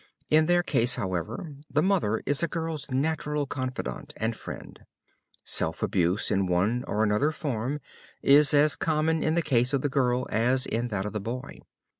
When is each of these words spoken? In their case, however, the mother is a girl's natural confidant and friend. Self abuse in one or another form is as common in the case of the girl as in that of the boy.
In 0.31 0.47
their 0.47 0.63
case, 0.63 0.95
however, 0.95 1.53
the 1.69 1.83
mother 1.83 2.23
is 2.25 2.41
a 2.41 2.47
girl's 2.47 2.89
natural 2.89 3.45
confidant 3.45 4.13
and 4.17 4.35
friend. 4.35 4.79
Self 5.43 5.83
abuse 5.83 6.31
in 6.31 6.47
one 6.47 6.83
or 6.87 7.03
another 7.03 7.31
form 7.31 7.79
is 8.23 8.51
as 8.51 8.75
common 8.75 9.21
in 9.21 9.35
the 9.35 9.43
case 9.43 9.73
of 9.73 9.81
the 9.83 9.89
girl 9.89 10.25
as 10.31 10.65
in 10.65 10.87
that 10.87 11.05
of 11.05 11.13
the 11.13 11.21
boy. 11.21 11.59